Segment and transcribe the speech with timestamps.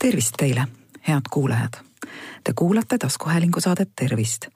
[0.00, 0.66] tervist teile,
[1.08, 1.72] head kuulajad.
[2.44, 4.46] Te kuulate taskuhäälingu saadet Tervist.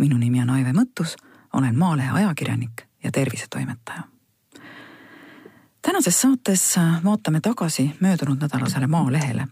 [0.00, 1.16] minu nimi on Aive Mõttus,
[1.52, 4.02] olen Maalehe ajakirjanik ja tervisetoimetaja.
[5.82, 9.46] tänases saates vaatame tagasi möödunud nädalasele Maalehele,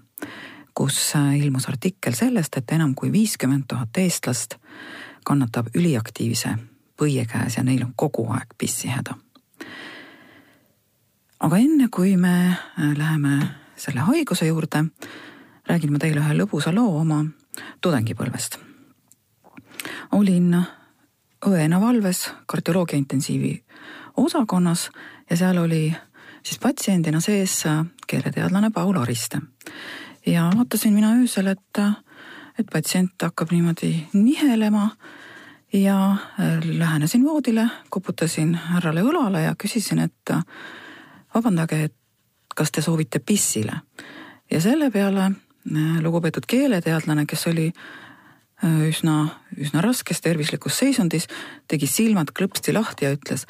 [0.74, 4.54] kus ilmus artikkel sellest, et enam kui viiskümmend tuhat eestlast
[5.24, 6.48] kannatab üliaktiivse
[7.02, 9.14] põie käes ja neil on kogu aeg pissihäda.
[11.40, 12.56] aga enne kui me
[12.96, 14.84] läheme selle haiguse juurde,
[15.68, 17.24] räägin ma teile ühe lõbusa loo oma
[17.84, 18.58] tudengipõlvest.
[20.12, 20.56] olin
[21.46, 23.52] õena valves kardioloogia intensiivi
[24.16, 24.90] osakonnas
[25.30, 25.94] ja seal oli
[26.42, 27.64] siis patsiendina sees
[28.06, 29.40] keeleteadlane Paul Ariste.
[30.26, 31.78] ja vaatasin mina öösel, et,
[32.58, 34.90] et patsient hakkab niimoodi nihelema
[35.72, 36.16] ja
[36.64, 40.32] lähenesin voodile, koputasin härrale õlale ja küsisin, et
[41.34, 41.94] vabandage, et
[42.56, 43.80] kas te soovite pissile.
[44.50, 45.47] ja selle peale Äh,
[46.02, 51.28] lugupeetud keeleteadlane, kes oli äh, üsna, üsna raskes tervislikus seisundis,
[51.68, 53.46] tegi silmad klõpsti lahti ja ütles,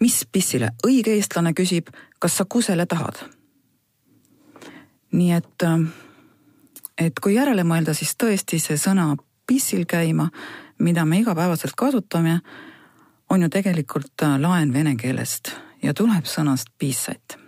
[0.00, 3.24] mis pissile, õige eestlane küsib, kas sa kusele tahad?
[5.12, 5.82] nii et, äh,
[6.98, 9.10] et kui järele mõelda, siis tõesti see sõna
[9.46, 10.30] pissil käima,
[10.80, 12.38] mida me igapäevaselt kasutame,
[13.28, 17.41] on ju tegelikult laen vene keelest ja tuleb sõnast pissat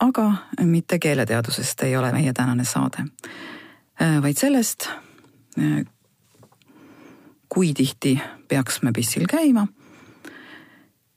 [0.00, 0.32] aga
[0.64, 3.04] mitte keeleteadusest ei ole meie tänane saade,
[4.02, 4.88] äh, vaid sellest,
[5.58, 5.84] äh,
[7.48, 9.66] kui tihti peaks me pissil käima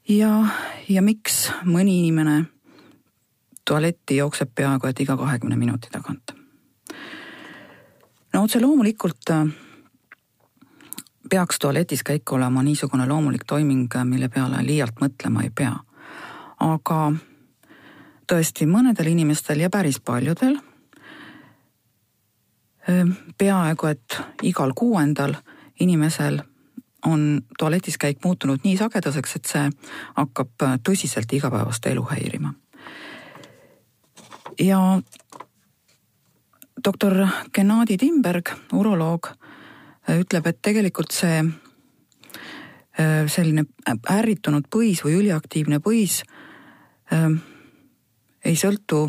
[0.10, 0.46] ja,
[0.90, 2.44] ja miks mõni inimene
[3.68, 6.36] tualetti jookseb peaaegu et iga kahekümne minuti tagant.
[8.34, 9.46] no otse loomulikult äh,
[11.30, 15.76] peaks tualetis käik olema niisugune loomulik toiming, mille peale liialt mõtlema ei pea.
[16.60, 17.14] aga
[18.34, 20.58] tõesti mõnedel inimestel ja päris paljudel
[23.38, 25.36] peaaegu et igal kuuendal
[25.80, 26.40] inimesel
[27.06, 29.70] on tualetis käik muutunud nii sagedaseks, et see
[30.18, 32.54] hakkab tõsiselt igapäevast elu häirima.
[34.60, 34.80] ja
[36.86, 39.30] doktor Gennadi Timberg, uroloog,
[40.10, 41.44] ütleb, et tegelikult see
[43.28, 43.66] selline
[44.10, 46.24] ärritunud põis või üliaktiivne põis
[48.46, 49.08] ei sõltu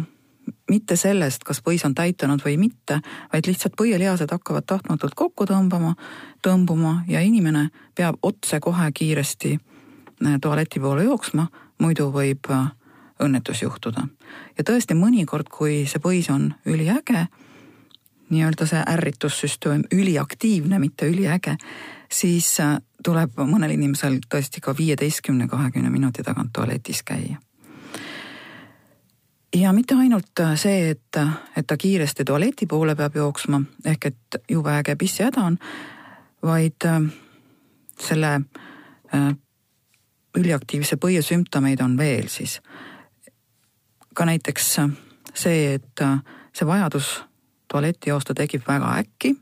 [0.71, 3.01] mitte sellest, kas põis on täitunud või mitte,
[3.33, 5.95] vaid lihtsalt põielihased hakkavad tahtmatult kokku tõmbama,
[6.45, 11.47] tõmbuma ja inimene peab otsekohe kiiresti äh, tualeti poole jooksma,
[11.79, 12.71] muidu võib äh,
[13.21, 14.09] õnnetus juhtuda.
[14.59, 17.27] ja tõesti mõnikord, kui see põis on üliäge,
[18.31, 21.57] nii-öelda see ärritussüsteem üliaktiivne, mitte üliäge,
[22.11, 27.41] siis äh, tuleb mõnel inimesel tõesti ka viieteistkümne, kahekümne minuti tagant tualetis käia
[29.55, 34.07] ja mitte ainult äh, see, et, äh, et ta kiiresti tualeti poole peab jooksma, ehk
[34.11, 35.59] et jube äge pissihäda on,
[36.43, 37.03] vaid äh,
[38.01, 38.41] selle
[40.35, 42.61] üliaktiivse põie sümptomeid on veel siis.
[44.15, 44.73] ka näiteks
[45.35, 46.03] see, et
[46.53, 47.23] see vajadus
[47.71, 49.37] tualetti joosta tekib väga äkki.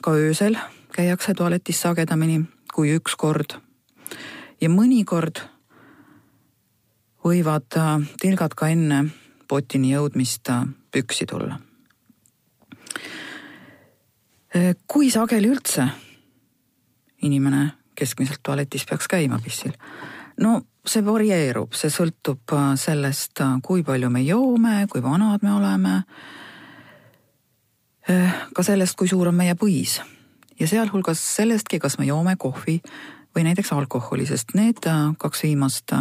[0.00, 0.58] ka öösel
[0.92, 2.42] käiakse tualetis sagedamini
[2.74, 3.56] kui üks kord.
[4.60, 5.40] ja mõnikord
[7.28, 9.04] võivad äh, tilgad ka enne
[9.48, 11.58] potini jõudmist äh, püksi tulla.
[14.56, 15.88] Äh, kui sageli üldse
[17.22, 19.74] inimene keskmiselt tualetis peaks käima pissil?
[20.38, 25.96] no see varieerub, see sõltub sellest, kui palju me joome, kui vanad me oleme.
[28.54, 29.98] ka sellest, kui suur on meie põis
[30.60, 32.78] ja sealhulgas sellestki, kas me joome kohvi
[33.36, 34.86] või näiteks alkoholi, sest need
[35.18, 35.92] kaks viimast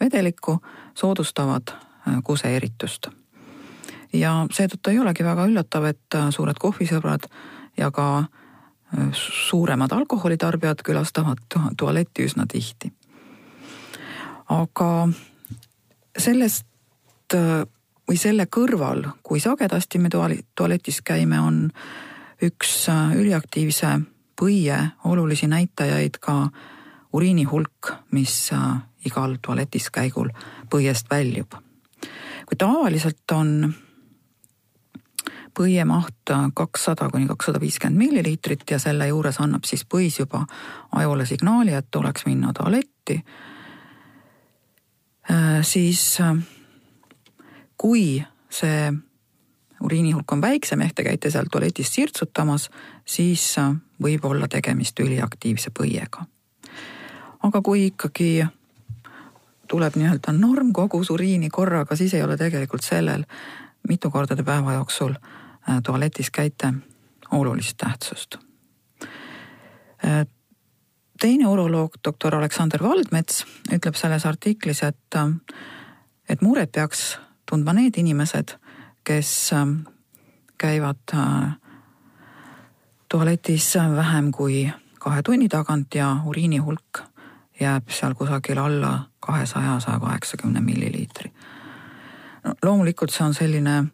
[0.00, 0.58] vedelikku
[0.94, 3.06] soodustavad äh, kuseeritust.
[4.12, 7.28] ja seetõttu ei olegi väga üllatav, et äh, suured kohvisõbrad
[7.76, 11.44] ja ka äh, suuremad alkoholitarbijad külastavad
[11.76, 12.92] tualetti üsna tihti.
[14.48, 15.08] aga
[16.18, 16.66] sellest
[18.08, 20.08] või selle kõrval, kui sagedasti me
[20.54, 21.68] tualetis käime, on
[22.42, 23.98] üks üliaktiivse
[24.40, 26.48] põie olulisi näitajaid ka
[27.12, 28.50] uriini hulk, mis
[29.06, 30.30] igal tualetis käigul
[30.70, 31.54] põiest väljub.
[32.46, 33.74] kui tavaliselt on
[35.58, 40.44] põie maht kakssada kuni kakssada viiskümmend milliliitrit ja selle juures annab siis põis juba
[40.94, 43.18] ajule signaali, et tuleks minna tualetti,
[45.30, 46.38] äh, siis äh,
[47.76, 48.92] kui see
[49.82, 52.68] uriinihulk on väiksem, ehk te käite seal tualetis sirtsutamas,
[53.06, 56.26] siis äh, võib olla tegemist üliaktiivse põiega.
[57.42, 58.46] Aga kui ikkagi
[59.68, 63.24] tuleb nii-öelda normkogus uriini korraga, siis ei ole tegelikult sellel,
[63.88, 66.72] mitu korda te päeva jooksul äh, tualetis käite,
[67.30, 68.38] olulist tähtsust.
[70.04, 70.26] Äh,
[71.20, 75.28] teine uroloog, doktor Aleksander Valdmets ütleb selles artiklis, et, äh,
[76.28, 77.18] et muret peaks
[77.48, 78.56] tundma need inimesed,
[79.04, 79.50] kes
[80.58, 81.14] käivad
[83.08, 84.66] tualetis vähem kui
[85.00, 87.07] kahe tunni tagant ja uriini hulk
[87.60, 91.32] jääb seal kusagil alla kahesaja, saja kaheksakümne milliliitri.
[92.44, 93.84] no loomulikult see on selline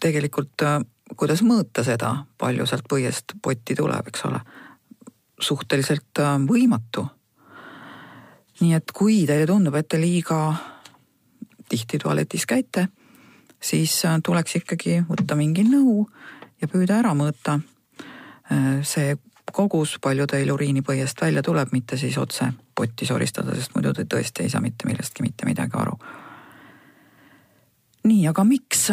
[0.00, 0.80] tegelikult, äh,
[1.16, 4.40] kuidas mõõta seda, palju sealt põiest potti tuleb, eks ole,
[5.40, 7.08] suhteliselt äh, võimatu.
[8.60, 10.54] nii et kui teile tundub, et te liiga
[11.68, 12.88] tihti tualetis käite,
[13.60, 16.04] siis äh, tuleks ikkagi võtta mingi nõu
[16.60, 17.60] ja püüda ära mõõta
[18.82, 19.14] see
[19.52, 24.44] kogus, palju teil uriinipõiest välja tuleb, mitte siis otse potti soristada, sest muidu te tõesti
[24.44, 25.98] ei saa mitte millestki mitte midagi aru.
[28.04, 28.88] nii, aga miks,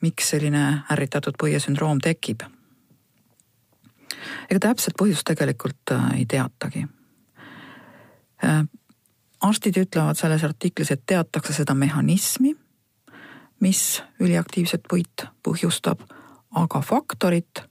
[0.00, 2.42] miks selline ärritatud põiesündroom tekib?
[4.50, 6.86] ega täpset põhjust tegelikult äh, ei teatagi.
[8.44, 8.64] Äh,
[9.40, 12.54] arstid ütlevad selles artiklis, et teatakse seda mehhanismi,
[13.60, 16.04] mis üliaktiivset puit põhjustab,
[16.54, 17.64] aga faktorit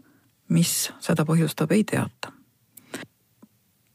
[0.50, 2.32] mis seda põhjustab, ei teata.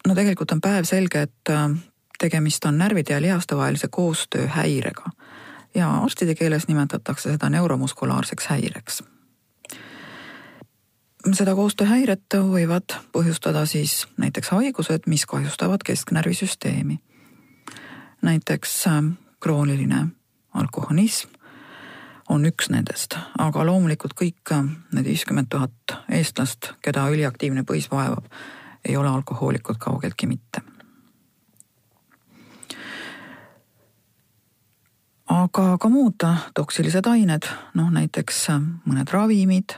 [0.07, 1.71] no tegelikult on päevselge, et äh,
[2.19, 5.11] tegemist on närvide ja lihaste vahelise koostööhäirega
[5.75, 9.03] ja arstide keeles nimetatakse seda neuromuskulaarseks häireks.
[11.33, 16.99] seda koostööhäiret võivad põhjustada siis näiteks haigused, mis kahjustavad kesknärvisüsteemi.
[18.23, 19.05] näiteks äh,
[19.41, 20.07] krooniline
[20.55, 21.29] alkoholism,
[22.29, 24.53] on üks nendest, aga loomulikult kõik
[24.93, 28.27] need viiskümmend tuhat eestlast, keda üliaktiivne põis vaevab,
[28.85, 30.63] ei ole alkohoolikud kaugeltki mitte.
[35.29, 36.25] aga ka muud
[36.57, 37.45] toksilised ained,
[37.77, 38.47] noh näiteks
[38.89, 39.75] mõned ravimid,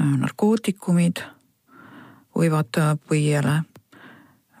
[0.00, 1.20] narkootikumid
[2.32, 3.58] võivad põiele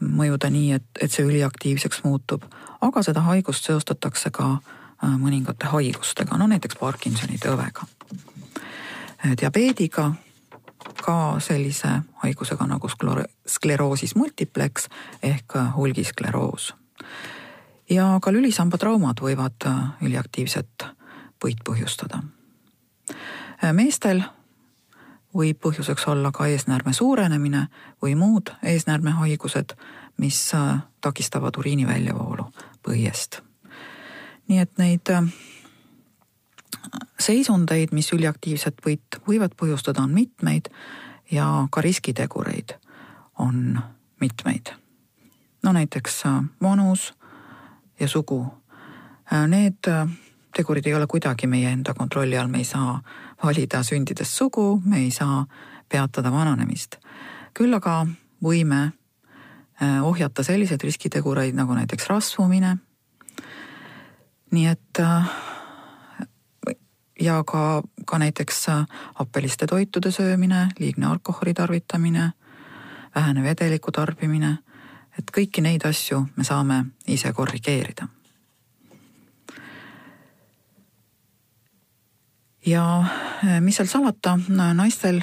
[0.04, 2.44] mõjuda nii, et, et see üliaktiivseks muutub,
[2.84, 4.73] aga seda haigust seostatakse ka äh,
[5.18, 7.86] mõningate haigustega, no näiteks Parkinsoni tõvega.
[9.24, 10.12] Äh, diabeediga,
[11.04, 11.88] ka sellise
[12.22, 12.88] haigusega nagu
[13.46, 14.88] skleroosis multiplex
[15.22, 16.74] ehk hulgiskleroos.
[17.90, 20.86] ja ka lülisamba traumad võivad äh, üliaktiivset
[21.44, 22.22] põit põhjustada.
[23.72, 24.22] meestel
[25.34, 27.68] võib põhjuseks olla ka eesnäärme suurenemine
[28.02, 29.76] või muud eesnäärmehaigused,
[30.16, 30.52] mis
[31.00, 32.52] takistavad uriini väljavoolu
[32.86, 33.43] põiest
[34.48, 35.26] nii et neid äh,
[37.20, 40.70] seisundeid, mis üliaktiivset võit võivad põhjustada, on mitmeid
[41.32, 42.76] ja ka riskitegureid
[43.38, 43.78] on
[44.20, 44.74] mitmeid.
[45.62, 47.12] no näiteks äh, vanus
[48.00, 48.46] ja sugu.
[49.32, 49.90] Äh, need
[50.54, 53.00] tegurid ei ole kuidagi meie enda kontrolli all, me ei saa
[53.44, 55.46] valida sündides sugu, me ei saa
[55.88, 56.96] peatada vananemist.
[57.54, 58.06] küll aga
[58.42, 58.92] võime
[60.02, 62.76] ohjata selliseid riskitegureid nagu näiteks rasvumine
[64.54, 65.30] nii et äh,
[67.20, 72.30] ja ka, ka näiteks äh, happeliste toitude söömine, liigne alkoholi tarvitamine,
[73.14, 74.58] vähene vedeliku tarbimine,
[75.18, 78.08] et kõiki neid asju me saame ise korrigeerida.
[82.66, 83.04] ja
[83.44, 85.20] äh, mis seal salata, naistel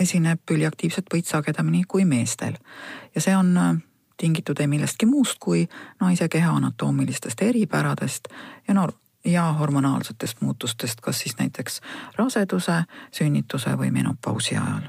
[0.00, 2.58] esineb üliaktiivset põit sagedamini kui meestel
[3.14, 3.56] ja see on
[4.20, 5.68] tingitud ei millestki muust kui
[6.00, 8.28] naise keha anatoomilistest eripäradest
[8.68, 8.88] ja no
[9.24, 11.80] ja hormonaalsetest muutustest, kas siis näiteks
[12.16, 12.82] raseduse,
[13.12, 14.88] sünnituse või menopausi ajal.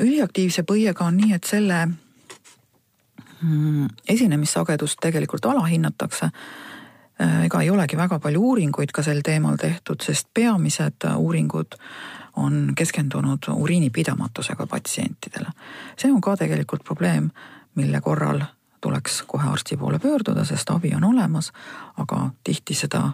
[0.00, 6.30] üliaktiivse põiega on nii, et selle mm, esinemissagedust tegelikult alahinnatakse
[7.44, 11.78] ega ei olegi väga palju uuringuid ka sel teemal tehtud, sest peamised uuringud
[12.36, 15.50] on keskendunud uriinipidamatusega patsientidele.
[15.96, 17.30] see on ka tegelikult probleem,
[17.74, 18.40] mille korral
[18.80, 21.52] tuleks kohe arsti poole pöörduda, sest abi on olemas,
[21.96, 23.12] aga tihti seda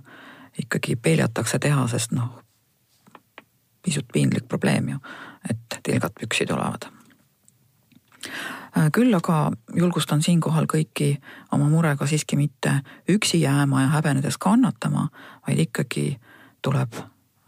[0.59, 2.43] ikkagi peljatakse teha, sest noh,
[3.83, 4.99] pisut piinlik probleem ju,
[5.51, 6.89] et tilgad püksi tulevad
[8.29, 8.58] Äh,
[8.93, 11.17] küll aga julgustan siinkohal kõiki
[11.53, 15.09] oma murega siiski mitte üksi jääma ja häbenedes kannatama,
[15.47, 16.19] vaid ikkagi
[16.63, 16.99] tuleb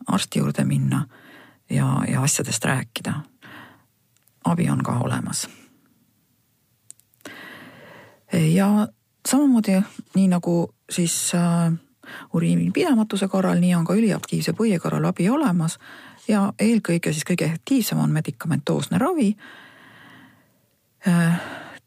[0.06, 1.04] arsti juurde minna
[1.70, 3.14] ja, ja asjadest rääkida.
[4.44, 5.48] abi on ka olemas.
[8.32, 8.88] ja
[9.28, 9.82] samamoodi,
[10.14, 11.72] nii nagu siis äh,
[12.32, 15.78] uriinipidamatuse korral, nii on ka üliaktiivse põie korral abi olemas
[16.28, 19.34] ja eelkõige siis kõige efektiivsem on medikamentoosne ravi.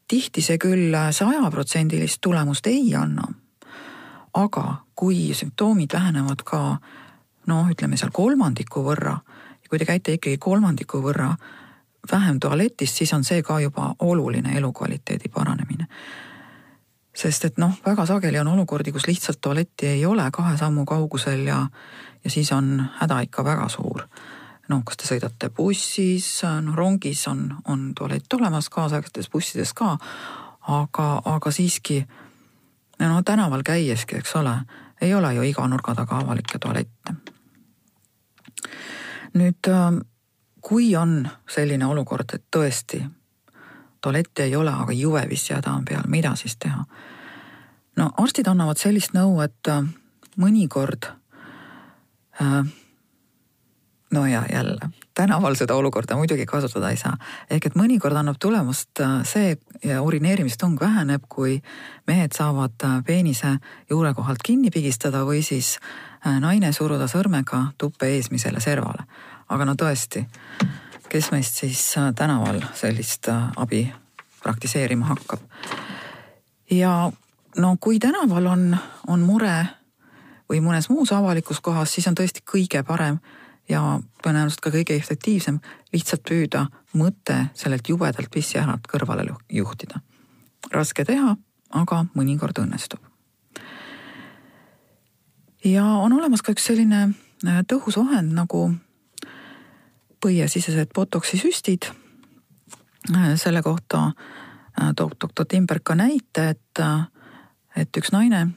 [0.08, 3.28] Tihti see küll sajaprotsendilist tulemust ei anna.
[4.34, 6.78] aga kui sümptoomid vähenevad ka
[7.46, 11.28] noh, ütleme seal kolmandiku võrra ja kui te käite ikkagi kolmandiku võrra
[12.10, 15.86] vähem tualetis, siis on see ka juba oluline elukvaliteedi paranemine.
[17.14, 21.46] sest et noh, väga sageli on olukordi, kus lihtsalt tualetti ei ole kahe sammu kaugusel
[21.46, 21.66] ja,
[22.24, 24.02] ja siis on häda ikka väga suur.
[24.68, 29.96] Noh, kas te sõidate bussis, noh rongis on, on tualett olemas, kaasaegsetes bussides ka,
[30.68, 32.00] aga, aga siiski
[32.98, 34.56] no tänaval käieski, eks ole,
[35.00, 37.14] ei ole ju iga nurga taga avalikke tualette.
[39.34, 39.98] nüüd ähm,
[40.60, 43.02] kui on selline olukord, et tõesti
[44.00, 46.84] tualetti ei ole, aga jube vissihäda on peal, mida siis teha?
[47.96, 49.84] no arstid annavad sellist nõu, et äh,
[50.36, 51.10] mõnikord
[52.40, 52.64] äh,
[54.14, 57.16] no ja jälle, tänaval seda olukorda muidugi kasutada ei saa.
[57.50, 61.60] ehk et mõnikord annab tulemust äh, see ja urineerimistung väheneb, kui
[62.06, 63.56] mehed saavad peenise
[63.90, 65.78] juure kohalt kinni pigistada või siis
[66.24, 69.04] naine suruda sõrmega tuppe eesmisele servale
[69.48, 70.24] aga no tõesti,
[71.10, 73.86] kes meist siis äh, tänaval sellist äh, abi
[74.42, 75.40] praktiseerima hakkab?
[76.70, 77.10] ja
[77.56, 78.68] no kui tänaval on,
[79.06, 79.56] on mure
[80.50, 83.20] või mõnes muus avalikus kohas, siis on tõesti kõige parem
[83.68, 85.58] ja tõenäoliselt ka kõige efektiivsem
[85.92, 90.00] lihtsalt püüda mõte sellelt jubedalt pissiäralt kõrvale juhtida.
[90.72, 91.36] raske teha,
[91.70, 93.00] aga mõnikord õnnestub.
[95.64, 97.14] ja on olemas ka üks selline
[97.46, 98.74] äh, tõhus vahend nagu
[100.24, 101.90] põiesisesed botoksi süstid.
[103.36, 104.12] selle kohta
[104.80, 107.06] äh, toob doktor Timberg ka näite, et, äh,
[107.76, 108.48] et üks naine,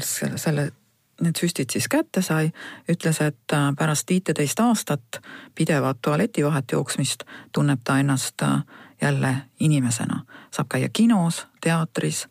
[0.00, 0.72] selle, selle,
[1.20, 2.52] need süstid siis kätte sai,
[2.88, 5.20] ütles, et äh, pärast viiteist aastat
[5.54, 8.42] pidevat tualetivahet jooksmist tunneb ta ennast
[9.02, 10.24] jälle inimesena.
[10.50, 12.28] saab käia kinos, teatris,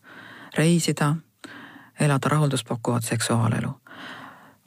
[0.56, 1.16] reisida,
[2.00, 3.84] elada rahuldust pakkuvat seksuaalelu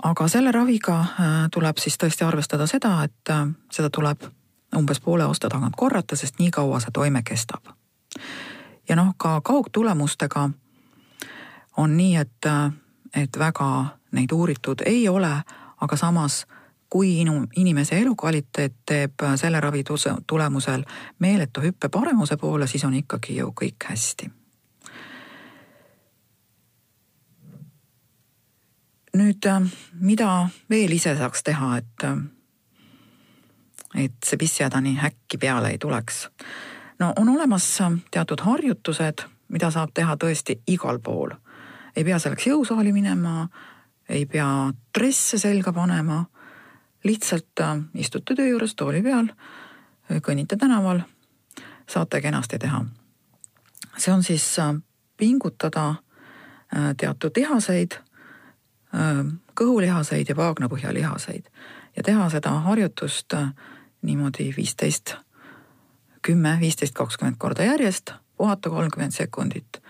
[0.04, 4.28] aga selle raviga äh, tuleb siis tõesti arvestada seda, et äh, seda tuleb
[4.78, 7.74] umbes poole aasta tagant korrata, sest nii kaua see toime kestab.
[8.90, 10.50] ja noh, ka kaugtulemustega
[11.78, 12.72] on nii, et, äh,
[13.16, 15.34] et väga neid uuritud ei ole,
[15.82, 16.46] aga samas
[16.90, 19.84] kui inu-, inimese elukvaliteet teeb selle ravi
[20.28, 20.84] tulemusel
[21.20, 24.32] meeletu hüppe paremuse poole, siis on ikkagi ju kõik hästi
[29.18, 29.48] nüüd
[30.00, 32.06] mida veel ise saaks teha, et,
[33.96, 36.28] et see pissihäda nii äkki peale ei tuleks?
[37.00, 37.66] no on olemas
[38.12, 41.34] teatud harjutused, mida saab teha tõesti igal pool.
[41.96, 43.48] ei pea selleks jõusaali minema,
[44.10, 46.26] ei pea dresse selga panema,
[47.04, 47.64] lihtsalt
[47.96, 49.30] istute töö juures tooli peal,
[50.24, 51.02] kõnnite tänaval,
[51.90, 52.86] saate kenasti teha.
[53.98, 54.56] see on siis
[55.18, 55.96] pingutada
[56.98, 58.00] teatud lihaseid
[59.58, 61.50] kõhulihaseid ja vaagnapõhjalihaseid
[61.98, 63.34] ja teha seda harjutust
[64.02, 65.16] niimoodi viisteist,
[66.22, 69.82] kümme, viisteist, kakskümmend korda järjest, puhata kolmkümmend sekundit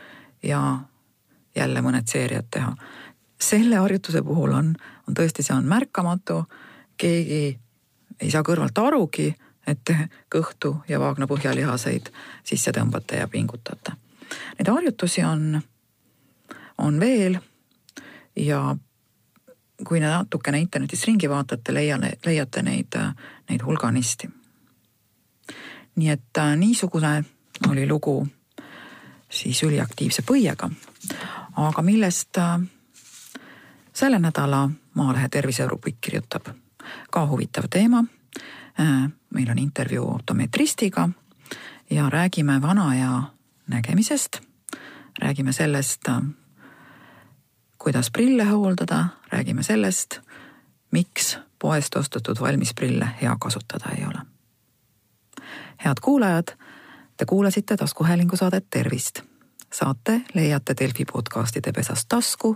[0.44, 0.80] ja
[1.56, 2.74] jälle mõned seeriad teha.
[3.40, 4.76] Selle harjutuse puhul on,
[5.08, 6.44] on tõesti, see on märkamatu,
[6.98, 7.60] keegi
[8.22, 9.30] ei saa kõrvalt arugi,
[9.68, 9.96] et te
[10.34, 12.10] kõhtu ja vaagnapõhjalihaseid
[12.44, 13.94] sisse tõmbate ja pingutate.
[14.58, 15.62] Neid harjutusi on,
[16.78, 17.38] on veel
[18.36, 18.62] ja
[19.86, 22.98] kui natukene internetis ringi vaatate, leia, leiate neid,
[23.50, 24.30] neid hulganisti.
[25.98, 27.24] nii et äh, niisugune
[27.70, 28.28] oli lugu
[29.30, 30.70] siis üliaktiivse põiega.
[31.56, 32.60] aga millest äh,
[33.98, 36.46] selle nädala Maalehe terviserubrikk kirjutab
[37.12, 38.04] ka huvitav teema.
[38.80, 41.10] Äh, meil on intervjuu optometristiga
[41.90, 43.24] ja räägime vana aja
[43.68, 44.40] nägemisest.
[45.20, 46.02] räägime sellest,
[47.78, 50.20] kuidas prille hooldada, räägime sellest,
[50.92, 54.22] miks poest ostetud valmisprille hea kasutada ei ole.
[55.86, 56.48] head kuulajad,
[57.18, 59.22] te kuulasite taskuhäälingu saadet Tervist.
[59.74, 62.56] saate leiate Delfi podcastide pesast tasku,